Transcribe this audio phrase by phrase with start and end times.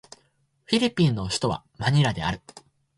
[0.65, 2.41] フィリピンの首都はマニラである